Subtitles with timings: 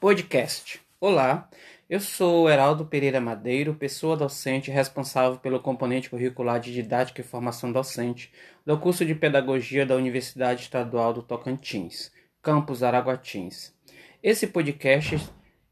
[0.00, 0.80] Podcast.
[0.98, 1.50] Olá,
[1.86, 7.70] eu sou Heraldo Pereira Madeiro, pessoa docente responsável pelo componente curricular de Didática e Formação
[7.70, 8.32] Docente
[8.64, 12.10] do curso de Pedagogia da Universidade Estadual do Tocantins,
[12.40, 13.74] campus Araguatins.
[14.22, 15.18] Esse podcast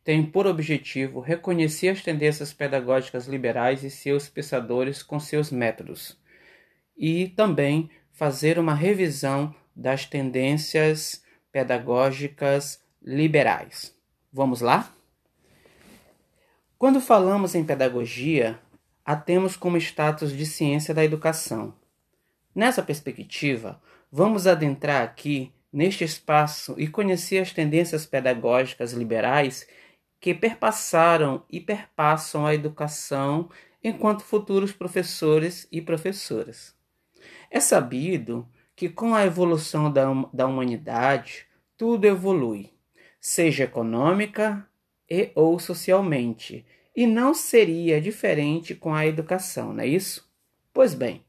[0.04, 6.20] tem por objetivo reconhecer as tendências pedagógicas liberais e seus pensadores com seus métodos,
[6.95, 13.96] e também fazer uma revisão das tendências pedagógicas liberais.
[14.30, 14.92] Vamos lá?
[16.77, 18.60] Quando falamos em pedagogia,
[19.02, 21.74] a temos como status de ciência da educação.
[22.54, 23.80] Nessa perspectiva,
[24.12, 29.66] vamos adentrar aqui neste espaço e conhecer as tendências pedagógicas liberais
[30.20, 33.48] que perpassaram e perpassam a educação
[33.82, 36.76] enquanto futuros professores e professoras.
[37.51, 40.04] É sabido que com a evolução da,
[40.34, 41.46] da humanidade,
[41.79, 42.77] tudo evolui
[43.20, 44.66] seja econômica
[45.08, 46.64] e ou socialmente,
[46.95, 50.29] e não seria diferente com a educação, não é isso?
[50.73, 51.23] Pois bem,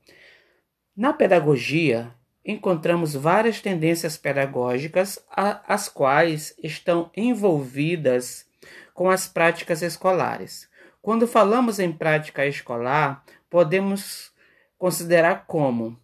[0.96, 8.48] na pedagogia encontramos várias tendências pedagógicas as quais estão envolvidas
[8.94, 10.68] com as práticas escolares.
[11.02, 14.32] Quando falamos em prática escolar, podemos
[14.78, 15.98] considerar como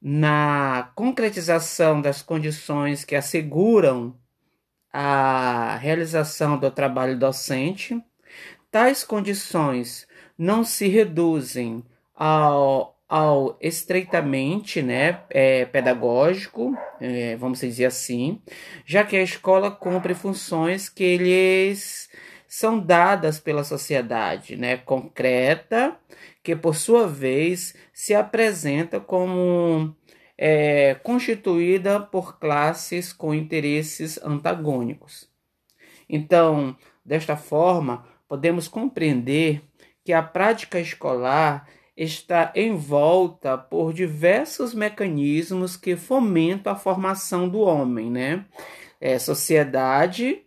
[0.00, 4.14] na concretização das condições que asseguram
[4.98, 8.02] a realização do trabalho docente.
[8.70, 18.40] Tais condições não se reduzem ao, ao estreitamente né, é, pedagógico, é, vamos dizer assim,
[18.86, 22.08] já que a escola cumpre funções que eles
[22.48, 25.94] são dadas pela sociedade, né, concreta,
[26.42, 29.94] que por sua vez se apresenta como
[30.38, 35.30] é constituída por classes com interesses antagônicos.
[36.08, 39.62] Então, desta forma, podemos compreender
[40.04, 48.10] que a prática escolar está envolta por diversos mecanismos que fomentam a formação do homem,
[48.10, 48.44] né?
[49.00, 50.42] É, sociedade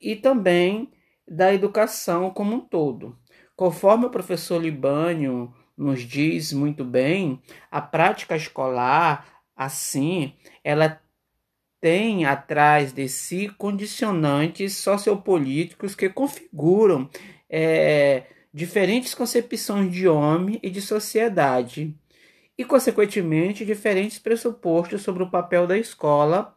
[0.00, 0.92] e também
[1.26, 3.18] da educação como um todo.
[3.56, 10.32] Conforme o professor Libânio nos diz muito bem, a prática escolar, assim,
[10.64, 11.00] ela
[11.80, 17.08] tem atrás de si condicionantes sociopolíticos que configuram
[17.48, 21.94] é, diferentes concepções de homem e de sociedade,
[22.58, 26.54] e, consequentemente, diferentes pressupostos sobre o papel da escola,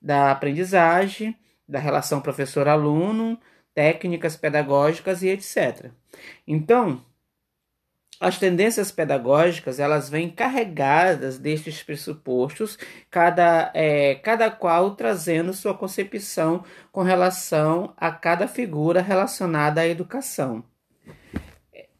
[0.00, 1.36] da aprendizagem,
[1.68, 3.38] da relação professor-aluno,
[3.74, 5.90] técnicas pedagógicas e etc.
[6.46, 7.04] Então,
[8.20, 12.78] as tendências pedagógicas elas vêm carregadas destes pressupostos,
[13.10, 20.64] cada, é, cada qual trazendo sua concepção com relação a cada figura relacionada à educação.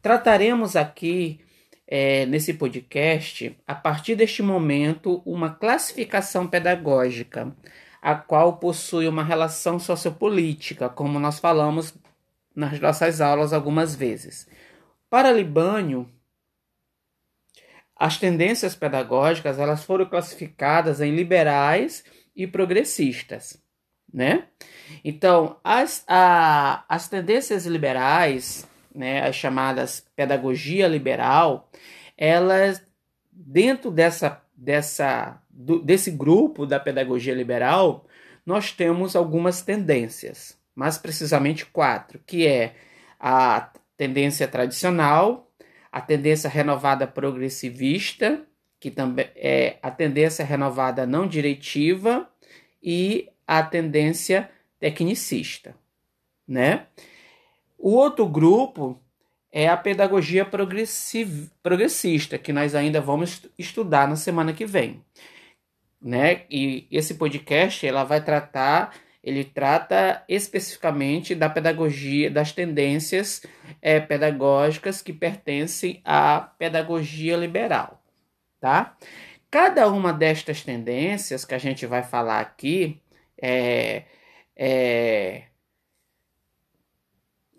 [0.01, 1.39] Trataremos aqui
[1.87, 7.55] é, nesse podcast, a partir deste momento, uma classificação pedagógica,
[8.01, 11.93] a qual possui uma relação sociopolítica, como nós falamos
[12.55, 14.47] nas nossas aulas algumas vezes.
[15.15, 16.09] Para Libânio,
[17.95, 22.03] as tendências pedagógicas elas foram classificadas em liberais
[22.35, 23.57] e progressistas,
[24.13, 24.49] né?
[25.05, 31.71] Então, as, a, as tendências liberais, né, as chamadas pedagogia liberal,
[32.17, 32.85] elas
[33.31, 38.05] dentro dessa, dessa do, desse grupo da pedagogia liberal,
[38.45, 42.75] nós temos algumas tendências, mais precisamente quatro, que é
[43.17, 45.51] a tendência tradicional,
[45.91, 48.45] a tendência renovada progressivista,
[48.79, 52.29] que também é a tendência renovada não diretiva
[52.83, 55.75] e a tendência tecnicista,
[56.47, 56.87] né?
[57.77, 59.01] O outro grupo
[59.51, 65.01] é a pedagogia progressista, que nós ainda vamos estudar na semana que vem,
[66.01, 66.43] né?
[66.49, 68.93] E esse podcast ela vai tratar
[69.25, 73.41] ele trata especificamente da pedagogia, das tendências
[73.81, 78.03] é, pedagógicas que pertencem à pedagogia liberal,
[78.61, 78.95] tá?
[79.49, 83.01] Cada uma destas tendências que a gente vai falar aqui,
[83.41, 84.03] é,
[84.55, 85.45] é,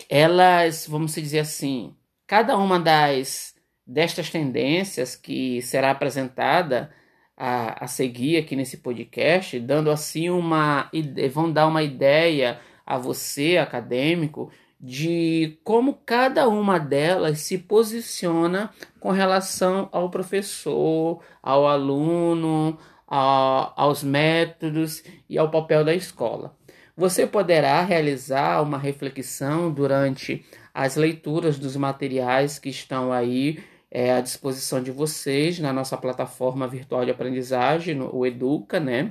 [0.09, 1.97] elas, vamos dizer assim,
[2.29, 6.93] cada uma das destas tendências que será apresentada
[7.37, 10.91] a, a seguir aqui nesse podcast, dando assim uma
[11.31, 14.50] vão dar uma ideia a você, acadêmico,
[14.81, 22.79] de como cada uma delas se posiciona com relação ao professor, ao aluno,
[23.09, 26.55] a, aos métodos e ao papel da escola.
[26.97, 33.59] Você poderá realizar uma reflexão durante as leituras dos materiais que estão aí
[33.97, 39.11] é, à disposição de vocês na nossa plataforma virtual de aprendizagem, o Educa, né?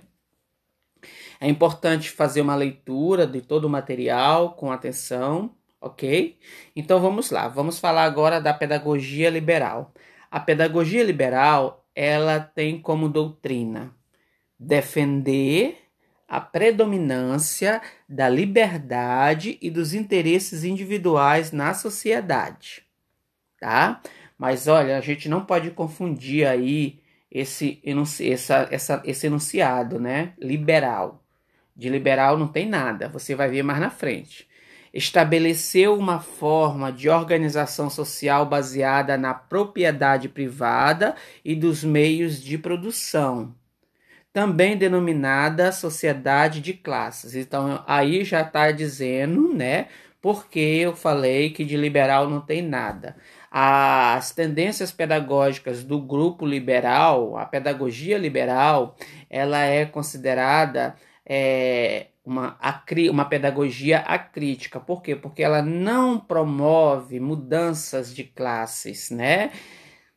[1.42, 6.38] É importante fazer uma leitura de todo o material com atenção, ok?
[6.76, 9.92] Então vamos lá, vamos falar agora da pedagogia liberal.
[10.30, 13.92] A pedagogia liberal ela tem como doutrina
[14.60, 15.80] defender
[16.28, 22.86] a predominância da liberdade e dos interesses individuais na sociedade,
[23.60, 24.00] tá?
[24.38, 27.00] Mas olha, a gente não pode confundir aí
[27.32, 27.82] esse,
[28.22, 30.34] essa, essa, esse enunciado, né?
[30.40, 31.24] Liberal.
[31.76, 34.48] De liberal não tem nada, você vai ver mais na frente.
[34.94, 43.54] Estabeleceu uma forma de organização social baseada na propriedade privada e dos meios de produção,
[44.32, 47.36] também denominada sociedade de classes.
[47.36, 49.90] Então, aí já está dizendo, né?
[50.22, 53.18] Porque eu falei que de liberal não tem nada.
[53.51, 58.95] As tendências pedagógicas do grupo liberal, a pedagogia liberal,
[59.30, 60.95] ela é considerada
[61.25, 62.57] é, uma,
[63.12, 64.80] uma pedagogia acrítica.
[64.80, 65.15] Por quê?
[65.15, 69.51] Porque ela não promove mudanças de classes, né?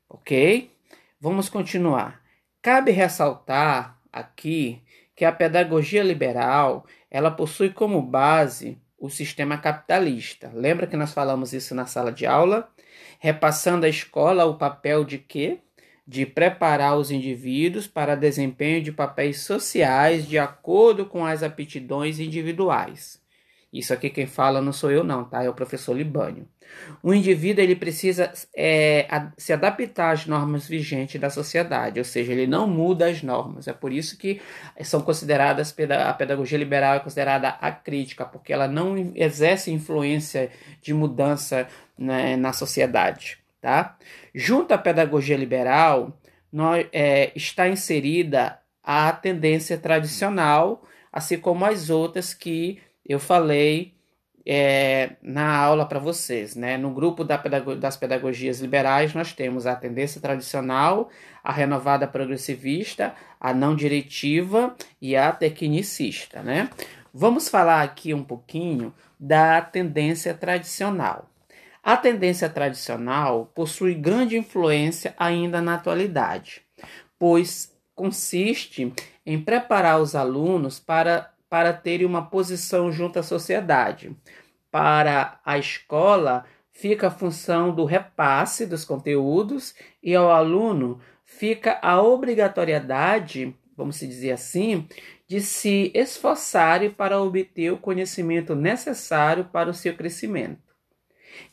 [0.09, 0.71] Ok?
[1.21, 2.23] Vamos continuar.
[2.63, 4.83] Cabe ressaltar aqui
[5.15, 10.51] que a pedagogia liberal ela possui como base o sistema capitalista.
[10.55, 12.69] Lembra que nós falamos isso na sala de aula?
[13.19, 15.61] Repassando à escola o papel de quê?
[16.09, 23.18] de preparar os indivíduos para desempenho de papéis sociais de acordo com as aptidões individuais.
[23.73, 25.45] Isso aqui quem fala não sou eu não, tá?
[25.45, 26.49] É o professor Libânio.
[27.03, 29.07] O indivíduo ele precisa é,
[29.37, 33.69] se adaptar às normas vigentes da sociedade, ou seja, ele não muda as normas.
[33.69, 34.41] É por isso que
[34.83, 35.75] são consideradas
[36.07, 40.51] a pedagogia liberal é considerada acrítica, porque ela não exerce influência
[40.81, 43.39] de mudança né, na sociedade.
[43.61, 43.97] Tá?
[44.35, 46.17] Junto à pedagogia liberal,
[46.53, 50.83] nós, é, está inserida a tendência tradicional,
[51.13, 53.95] assim como as outras que eu falei
[54.45, 56.55] é, na aula para vocês.
[56.55, 56.77] Né?
[56.77, 61.09] No grupo da pedago das pedagogias liberais, nós temos a tendência tradicional,
[61.43, 66.43] a renovada progressivista, a não diretiva e a tecnicista.
[66.43, 66.71] Né?
[67.13, 71.29] Vamos falar aqui um pouquinho da tendência tradicional.
[71.83, 76.63] A tendência tradicional possui grande influência ainda na atualidade,
[77.19, 78.93] pois consiste
[79.25, 84.17] em preparar os alunos para, para terem uma posição junto à sociedade.
[84.71, 92.01] Para a escola, fica a função do repasse dos conteúdos e ao aluno fica a
[92.01, 94.87] obrigatoriedade, vamos dizer assim,
[95.27, 100.63] de se esforçar para obter o conhecimento necessário para o seu crescimento.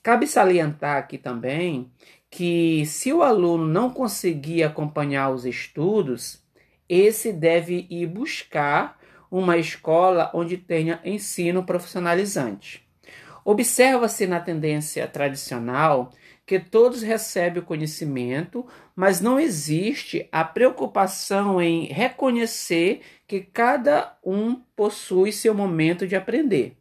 [0.01, 1.91] Cabe salientar aqui também
[2.29, 6.43] que se o aluno não conseguir acompanhar os estudos,
[6.87, 8.94] esse deve ir buscar
[9.29, 12.85] uma escola onde tenha ensino profissionalizante.
[13.43, 16.11] Observa-se na tendência tradicional
[16.45, 24.55] que todos recebem o conhecimento, mas não existe a preocupação em reconhecer que cada um
[24.75, 26.77] possui seu momento de aprender,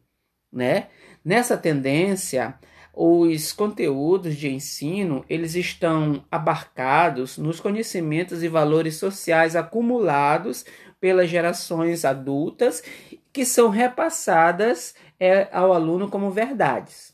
[0.51, 0.87] né?
[1.23, 2.55] Nessa tendência,
[2.93, 10.63] os conteúdos de ensino eles estão abarcados nos conhecimentos e valores sociais acumulados
[10.99, 12.83] pelas gerações adultas
[13.31, 17.13] que são repassadas é, ao aluno como verdades.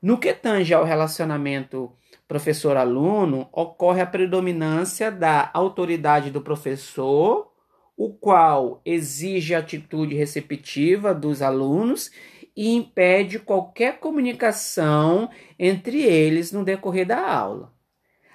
[0.00, 1.92] No que tange ao relacionamento
[2.26, 7.52] professor-aluno, ocorre a predominância da autoridade do professor,
[7.96, 12.10] o qual exige atitude receptiva dos alunos
[12.56, 17.72] e impede qualquer comunicação entre eles no decorrer da aula.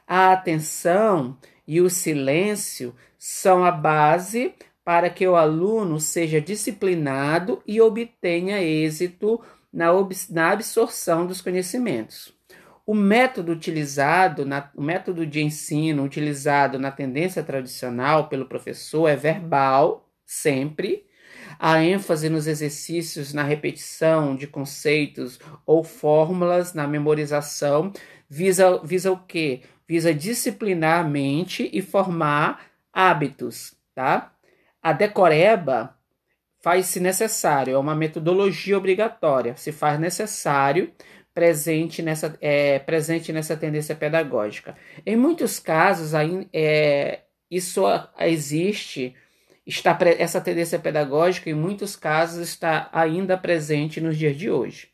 [0.07, 4.55] A atenção e o silêncio são a base
[4.87, 9.87] para que o aluno seja disciplinado e obtenha êxito na,
[10.29, 12.33] na absorção dos conhecimentos.
[12.85, 19.15] O método utilizado, na, o método de ensino utilizado na tendência tradicional pelo professor é
[19.17, 21.05] verbal, sempre,
[21.59, 27.91] a ênfase nos exercícios, na repetição de conceitos ou fórmulas, na memorização,
[28.29, 29.63] visa, visa o quê?
[29.85, 34.31] Visa disciplinar a mente e formar hábitos, tá?
[34.87, 35.97] A decoreba
[36.61, 40.93] faz-se necessário, é uma metodologia obrigatória, se faz necessário
[41.33, 44.77] presente nessa, é, presente nessa tendência pedagógica.
[45.05, 46.13] Em muitos casos,
[46.53, 47.19] é,
[47.51, 47.83] isso
[48.17, 49.13] existe
[49.65, 54.87] está essa tendência pedagógica em muitos casos está ainda presente nos dias de hoje.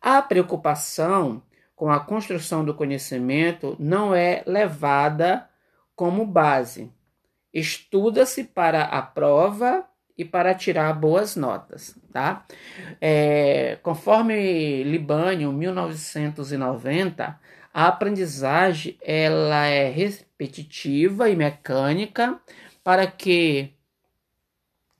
[0.00, 1.40] A preocupação
[1.76, 5.48] com a construção do conhecimento não é levada
[5.94, 6.90] como base.
[7.52, 9.84] Estuda-se para a prova
[10.16, 12.44] e para tirar boas notas, tá?
[13.00, 17.38] É, conforme Libânio, 1990,
[17.72, 22.40] a aprendizagem ela é repetitiva e mecânica
[22.82, 23.72] para que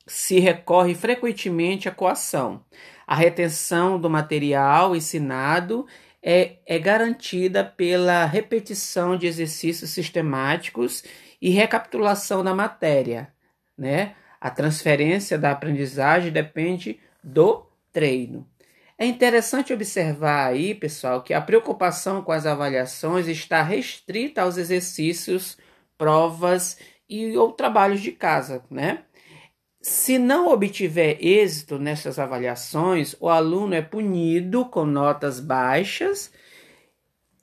[0.07, 2.65] se recorre frequentemente à coação.
[3.07, 5.87] A retenção do material ensinado
[6.23, 11.03] é, é garantida pela repetição de exercícios sistemáticos
[11.41, 13.33] e recapitulação da matéria,
[13.77, 14.15] né?
[14.41, 18.47] A transferência da aprendizagem depende do treino.
[18.97, 25.57] É interessante observar aí, pessoal, que a preocupação com as avaliações está restrita aos exercícios,
[25.97, 26.79] provas
[27.09, 29.05] e ou trabalhos de casa, né?
[29.81, 36.33] Se não obtiver êxito nessas avaliações, o aluno é punido com notas baixas.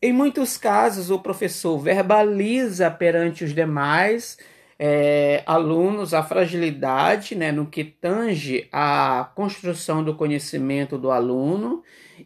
[0.05, 4.37] Em muitos casos, o professor verbaliza perante os demais
[4.77, 11.81] é, alunos a fragilidade né, no que tange a construção do conhecimento do aluno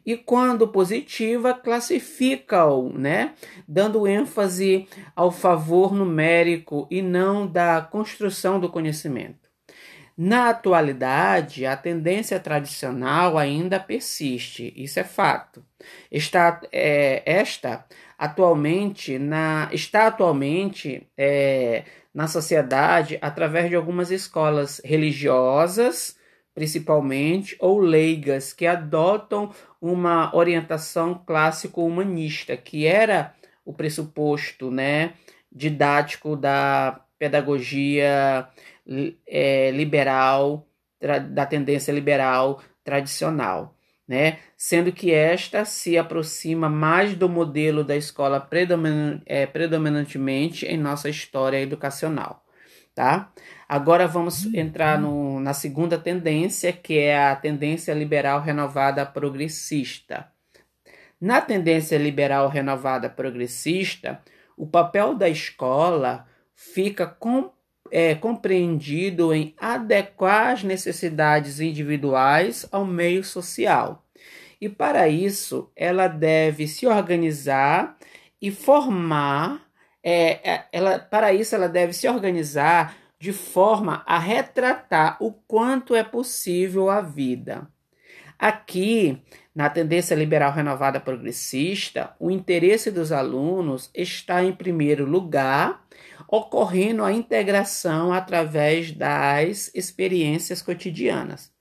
[0.05, 3.33] e, quando positiva, classifica-o, né,
[3.65, 9.50] dando ênfase ao favor numérico e não da construção do conhecimento.
[10.17, 15.63] Na atualidade, a tendência tradicional ainda persiste, isso é fato.
[16.12, 17.86] Está, é, esta
[18.17, 26.17] atualmente na, está atualmente é, na sociedade através de algumas escolas religiosas,
[26.53, 33.33] principalmente, ou leigas, que adotam uma orientação clássico-humanista, que era
[33.63, 35.13] o pressuposto né,
[35.50, 38.50] didático da pedagogia
[39.25, 40.67] é, liberal,
[41.31, 43.78] da tendência liberal tradicional
[44.10, 44.39] né?
[44.58, 48.50] Sendo que esta se aproxima mais do modelo da escola
[49.28, 52.44] é, predominantemente em nossa história educacional,
[52.96, 53.32] tá?
[53.68, 60.28] Agora vamos entrar no, na segunda tendência, que é a tendência liberal renovada progressista.
[61.22, 64.24] Na tendência liberal renovada progressista,
[64.58, 66.25] o papel da escola
[66.56, 67.51] fica com,
[67.91, 74.05] é, compreendido em adequar as necessidades individuais ao meio social.
[74.62, 77.98] E para isso, ela deve se organizar
[78.41, 79.62] e formar.
[80.03, 85.93] É, é, ela, para isso, ela deve se organizar de forma a retratar o quanto
[85.93, 87.67] é possível a vida.
[88.38, 89.22] Aqui,
[89.53, 95.86] na tendência liberal renovada progressista, o interesse dos alunos está em primeiro lugar
[96.31, 101.51] ocorrendo a integração através das experiências cotidianas.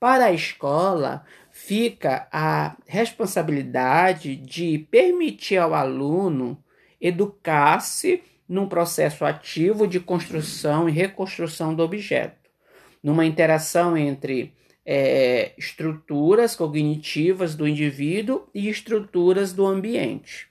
[0.00, 6.62] Para a escola, fica a responsabilidade de permitir ao aluno
[7.00, 12.50] educar-se num processo ativo de construção e reconstrução do objeto,
[13.02, 14.54] numa interação entre
[14.86, 20.48] é, estruturas cognitivas do indivíduo e estruturas do ambiente.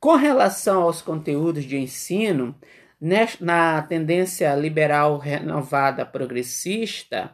[0.00, 2.54] Com relação aos conteúdos de ensino,
[3.00, 7.32] na tendência liberal renovada progressista,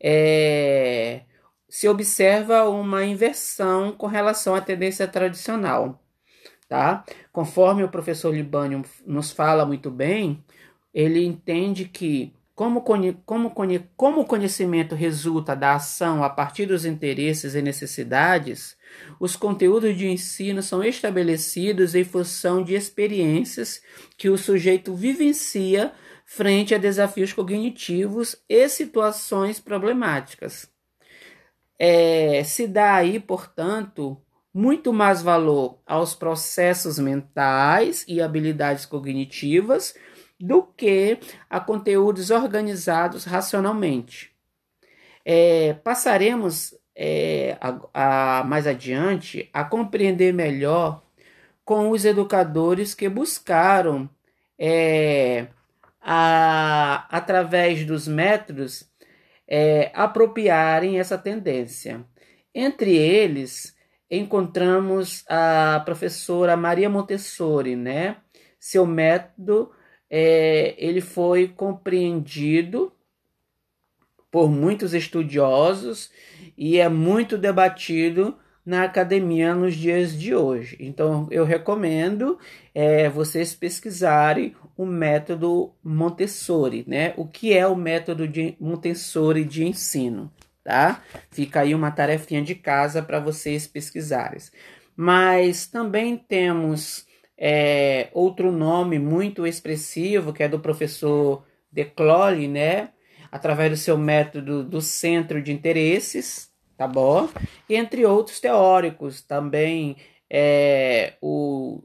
[0.00, 1.22] é,
[1.68, 6.02] se observa uma inversão com relação à tendência tradicional.
[6.68, 7.04] Tá?
[7.32, 10.42] Conforme o professor Libânio nos fala muito bem,
[10.92, 12.82] ele entende que, como,
[13.24, 13.50] como,
[13.96, 18.76] como o conhecimento resulta da ação a partir dos interesses e necessidades,
[19.18, 23.82] os conteúdos de ensino são estabelecidos em função de experiências
[24.16, 25.92] que o sujeito vivencia
[26.24, 30.70] frente a desafios cognitivos e situações problemáticas.
[31.78, 34.20] É, se dá aí, portanto,
[34.54, 39.94] muito mais valor aos processos mentais e habilidades cognitivas
[40.38, 41.18] do que
[41.48, 44.32] a conteúdos organizados racionalmente.
[45.24, 51.02] É, passaremos é, a, a, mais adiante a compreender melhor
[51.64, 54.08] com os educadores que buscaram,
[54.56, 55.48] é,
[56.00, 58.88] a, através dos métodos,
[59.48, 62.04] é, apropriarem essa tendência.
[62.54, 63.76] Entre eles,
[64.08, 68.18] encontramos a professora Maria Montessori, né?
[68.60, 69.72] Seu método
[70.08, 72.92] é, ele foi compreendido
[74.32, 76.10] por muitos estudiosos
[76.56, 78.34] e é muito debatido
[78.64, 80.76] na academia nos dias de hoje.
[80.80, 82.38] Então, eu recomendo
[82.74, 87.12] é, vocês pesquisarem o método Montessori, né?
[87.18, 90.32] O que é o método de Montessori de ensino,
[90.64, 91.02] tá?
[91.30, 94.40] Fica aí uma tarefinha de casa para vocês pesquisarem.
[94.96, 101.84] Mas também temos é, outro nome muito expressivo, que é do professor De
[102.48, 102.88] né?
[103.32, 107.28] Através do seu método do centro de interesses, tá bom?
[107.68, 109.96] Entre outros teóricos, também
[110.30, 111.82] é, o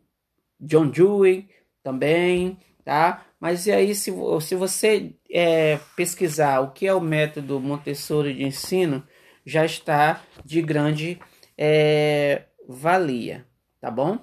[0.60, 1.48] John Dewey,
[1.82, 3.25] também, tá?
[3.39, 4.12] Mas e aí, se,
[4.42, 9.04] se você é, pesquisar o que é o método Montessori de ensino,
[9.46, 11.20] já está de grande
[11.58, 13.46] é, valia,
[13.80, 14.20] tá bom?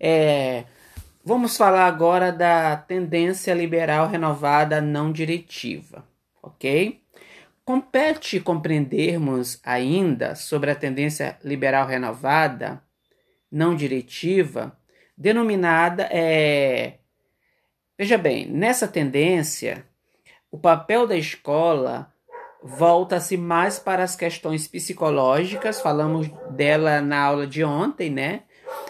[0.00, 0.64] É,
[1.24, 6.04] vamos falar agora da tendência liberal renovada não diretiva,
[6.46, 7.00] ok?
[7.64, 12.82] Compete compreendermos ainda sobre a tendência liberal renovada
[13.50, 14.76] não diretiva,
[15.16, 16.98] denominada é.
[17.96, 19.86] Veja bem, nessa tendência,
[20.50, 22.12] o papel da escola
[22.62, 28.42] volta-se mais para as questões psicológicas, falamos dela na aula de ontem, né?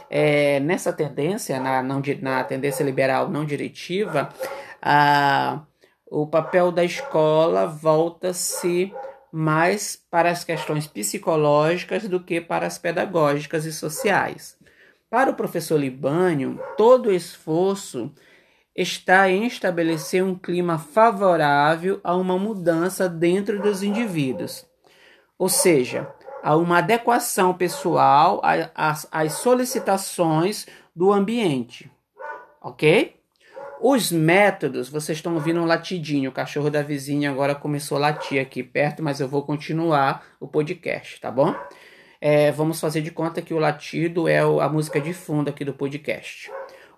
[0.09, 4.33] É, nessa tendência, na, não, na tendência liberal não diretiva,
[4.81, 5.61] a,
[6.07, 8.93] o papel da escola volta-se
[9.33, 14.57] mais para as questões psicológicas do que para as pedagógicas e sociais.
[15.11, 18.13] Para o professor Libânio, todo o esforço
[18.77, 24.67] está em estabelecer um clima favorável a uma mudança dentro dos indivíduos,
[25.39, 28.41] ou seja, a uma adequação pessoal
[28.75, 31.91] às, solicitações do ambiente,
[32.61, 33.14] ok?
[33.87, 38.41] Os métodos, vocês estão ouvindo um latidinho, o cachorro da vizinha agora começou a latir
[38.41, 41.55] aqui perto, mas eu vou continuar o podcast, tá bom?
[42.19, 45.75] É, vamos fazer de conta que o latido é a música de fundo aqui do
[45.75, 46.51] podcast.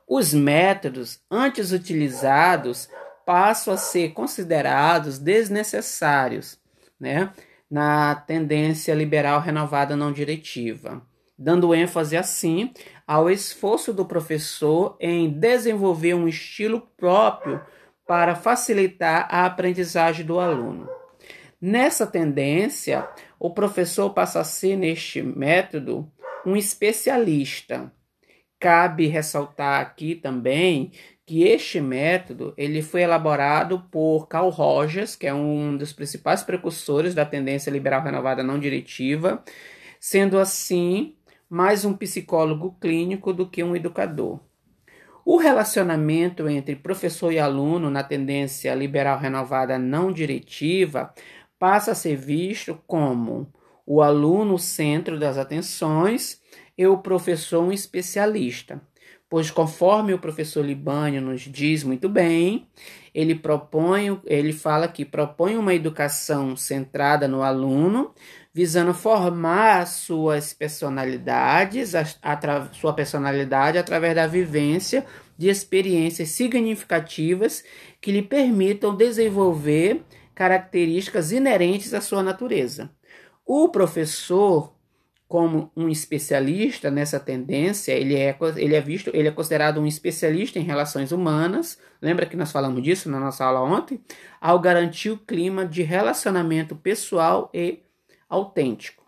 [0.07, 2.89] Os métodos antes utilizados
[3.27, 6.57] passam a ser considerados desnecessários,
[7.01, 7.33] né?
[7.69, 11.03] Na tendência liberal renovada não diretiva,
[11.39, 12.73] dando ênfase assim
[13.07, 17.61] ao esforço do professor em desenvolver um estilo próprio
[18.07, 20.89] para facilitar a aprendizagem do aluno.
[21.61, 26.11] Nessa tendência, o professor passa a ser, neste método,
[26.45, 27.93] um especialista,
[28.59, 30.91] Cabe ressaltar aqui também
[31.27, 37.15] que este método ele foi elaborado por Carl Rogers, que é um dos principais precursores
[37.15, 39.45] da tendência liberal renovada não diretiva,
[40.01, 41.16] sendo assim
[41.49, 44.41] mais um psicólogo clínico do que um educador.
[45.25, 51.13] O relacionamento entre professor e aluno na tendência liberal renovada não diretiva
[51.59, 53.53] passa a ser visto como
[53.85, 56.41] o aluno centro das atenções
[56.77, 58.81] e o professor um especialista.
[59.29, 62.69] Pois conforme o professor Libânio nos diz muito bem,
[63.13, 68.15] ele propõe, ele fala que propõe uma educação centrada no aluno,
[68.57, 75.05] visando formar suas personalidades, a, a, sua personalidade através da vivência
[75.37, 77.63] de experiências significativas
[78.01, 80.03] que lhe permitam desenvolver
[80.35, 82.89] características inerentes à sua natureza.
[83.45, 84.75] O professor
[85.29, 90.59] como um especialista nessa tendência, ele é, ele é visto, ele é considerado um especialista
[90.59, 91.79] em relações humanas.
[92.01, 94.01] Lembra que nós falamos disso na nossa aula ontem?
[94.41, 97.81] Ao garantir o clima de relacionamento pessoal e
[98.29, 99.05] autêntico.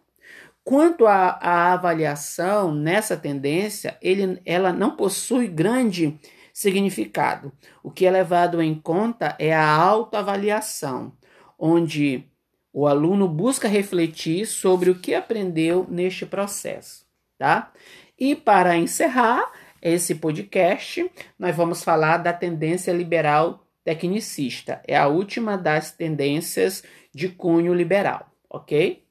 [0.68, 6.18] Quanto à, avaliação nessa tendência, ele, ela não possui grande
[6.52, 7.50] significado.
[7.82, 11.16] O que é levado em conta é a autoavaliação,
[11.58, 12.24] onde
[12.70, 17.06] o aluno busca refletir sobre o que aprendeu neste processo,
[17.38, 17.72] tá?
[18.18, 19.50] E para encerrar
[19.80, 24.82] esse podcast, nós vamos falar da tendência liberal tecnicista.
[24.86, 26.82] É a última das tendências
[27.14, 29.07] de cunho liberal, ok?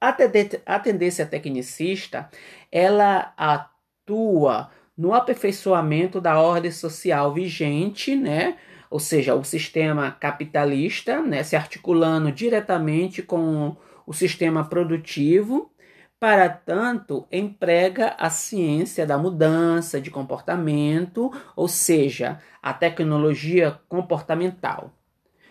[0.00, 2.30] A, tendência tecnicista,
[2.72, 8.56] ela atua no aperfeiçoamento da ordem social vigente, né?
[8.90, 15.70] ou seja, o sistema capitalista, né, se articulando diretamente com o sistema produtivo,
[16.18, 24.92] para tanto, emprega a ciência da mudança de comportamento, ou seja, a tecnologia comportamental.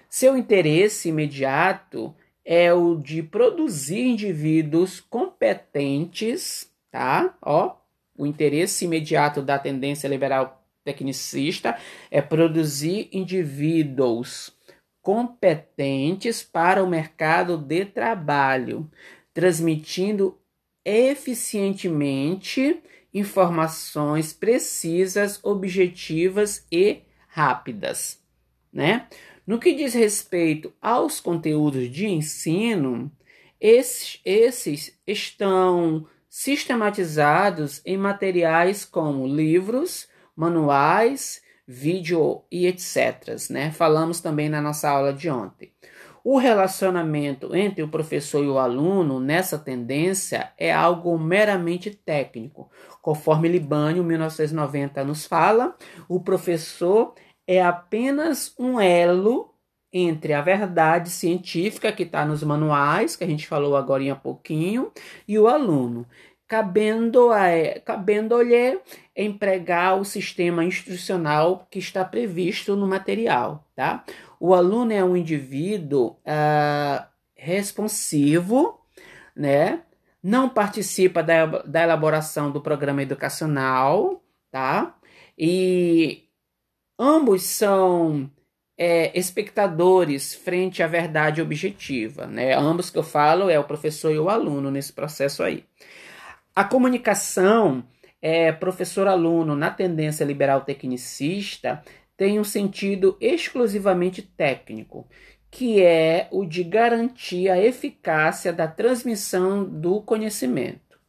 [0.07, 2.13] Seu interesse imediato
[2.51, 7.37] é o de produzir indivíduos competentes, tá?
[7.43, 7.75] Ó,
[8.17, 11.77] o interesse imediato da tendência liberal tecnicista
[12.09, 14.51] é produzir indivíduos
[14.99, 18.89] competentes para o mercado de trabalho,
[19.31, 20.35] transmitindo
[20.83, 22.81] eficientemente
[23.13, 28.19] informações precisas, objetivas e rápidas,
[28.73, 29.07] né?
[29.49, 33.11] No que diz respeito aos conteúdos de ensino,
[33.59, 43.39] esses, esses estão sistematizados em materiais como livros, manuais, vídeo e etc.
[43.49, 43.71] Né?
[43.71, 45.71] Falamos também na nossa aula de ontem.
[46.23, 52.69] O relacionamento entre o professor e o aluno nessa tendência é algo meramente técnico.
[53.01, 55.75] Conforme Libânio, 1990, nos fala,
[56.07, 57.15] o professor
[57.49, 59.51] é apenas um elo
[59.91, 64.91] entre a verdade científica que está nos manuais, que a gente falou agora há pouquinho,
[65.27, 66.05] e o aluno,
[66.47, 68.35] cabendo-lhe cabendo
[69.15, 73.67] empregar o sistema instrucional que está previsto no material.
[73.75, 74.03] Tá?
[74.39, 78.79] O aluno é um indivíduo uh, responsivo,
[79.35, 79.81] né?
[80.21, 84.95] não participa da, da elaboração do programa educacional, tá?
[85.35, 86.28] E
[86.99, 88.29] ambos são
[88.77, 92.53] é, espectadores frente à verdade objetiva, né?
[92.53, 95.63] Ambos que eu falo é o professor e o aluno nesse processo aí.
[96.55, 97.83] A comunicação
[98.21, 101.81] é, professor-aluno na tendência liberal tecnicista
[102.17, 105.07] tem um sentido exclusivamente técnico,
[105.49, 110.99] que é o de garantir a eficácia da transmissão do conhecimento.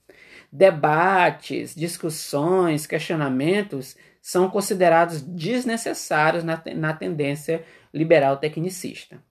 [0.52, 9.22] Debates, discussões, questionamentos são considerados desnecessários na, na tendência liberal tecnicista.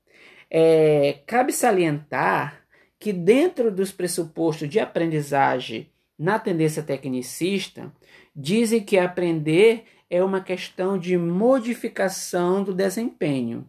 [0.49, 2.63] É, cabe salientar
[2.99, 7.91] que, dentro dos pressupostos de aprendizagem na tendência tecnicista,
[8.35, 13.65] dizem que aprender é uma questão de modificação do desempenho.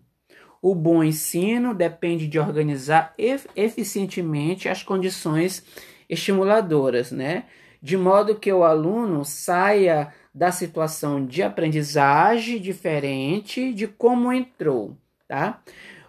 [0.62, 3.14] O bom ensino depende de organizar
[3.54, 5.64] eficientemente as condições
[6.08, 7.44] estimuladoras, né?
[7.82, 15.62] De modo que o aluno saia da situação de aprendizagem diferente de como entrou, tá?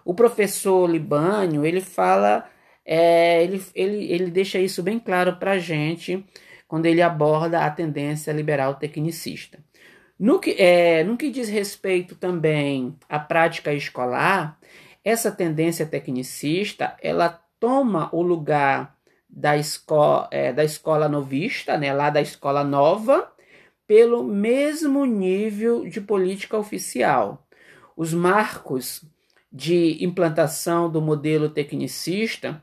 [0.04, 2.48] O professor Libânio, ele fala,
[2.84, 6.24] é, ele, ele, ele deixa isso bem claro para a gente
[6.66, 9.58] quando ele aborda a tendência liberal tecnicista.
[10.18, 14.58] No que, é, no que diz respeito também à prática escolar,
[15.04, 18.96] essa tendência tecnicista, ela toma o lugar
[19.28, 23.31] da, esco é, da escola novista, né, lá da escola nova,
[23.86, 27.46] pelo mesmo nível de política oficial.
[27.96, 29.04] Os marcos
[29.52, 32.62] de implantação do modelo tecnicista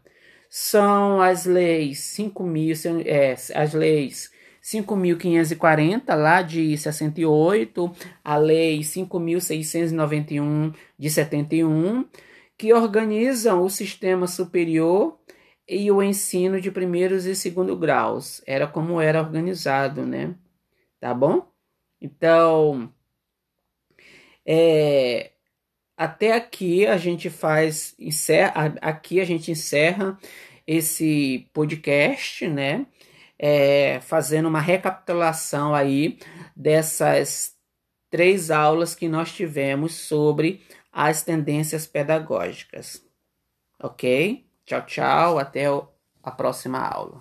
[0.50, 4.32] são as leis 5.000, é, as leis
[4.64, 7.92] 5.540 lá de 68,
[8.24, 12.06] a lei 5.691 de 71,
[12.58, 15.18] que organizam o sistema superior
[15.68, 18.42] e o ensino de primeiros e segundo graus.
[18.46, 20.34] Era como era organizado, né?
[21.00, 21.52] Tá bom?
[22.02, 22.94] Então,
[24.46, 25.32] é,
[25.98, 30.18] até aqui a gente faz, encerra, aqui a gente encerra
[30.66, 32.86] esse podcast, né?
[33.38, 36.20] É, fazendo uma recapitulação aí
[36.56, 37.56] dessas
[38.10, 43.04] três aulas que nós tivemos sobre as tendências pedagógicas.
[43.82, 44.46] Ok?
[44.66, 45.40] Tchau, tchau.
[45.40, 45.66] Até
[46.24, 47.18] a próxima aula.